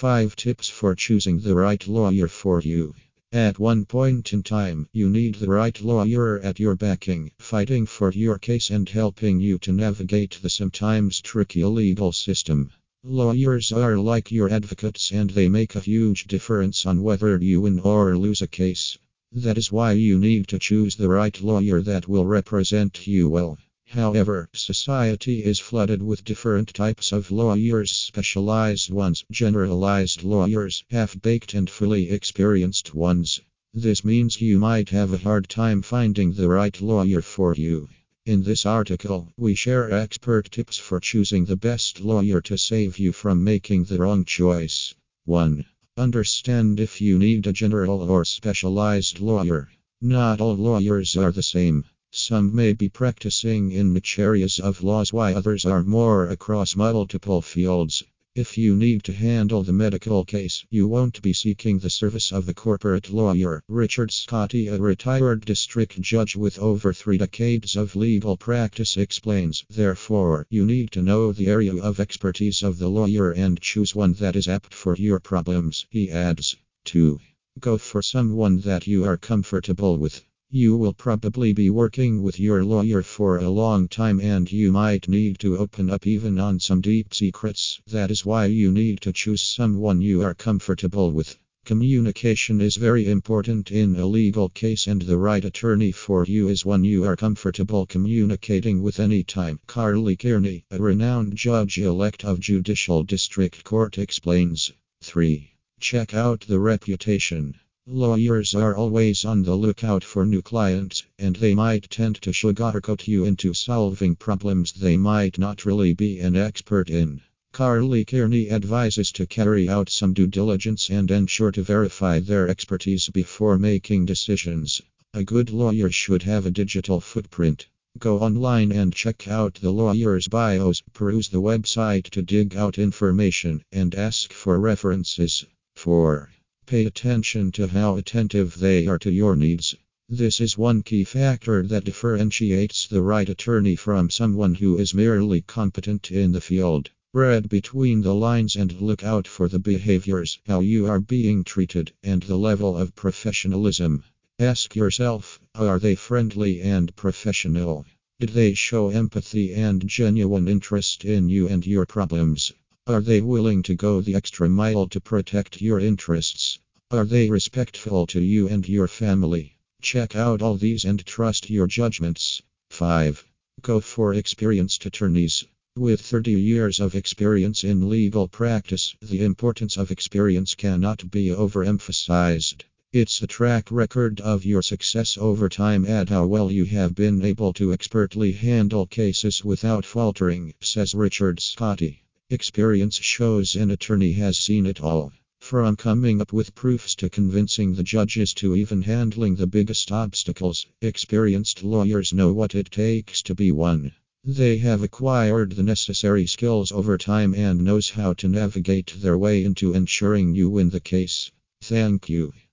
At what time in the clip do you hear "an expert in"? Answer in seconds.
116.20-117.20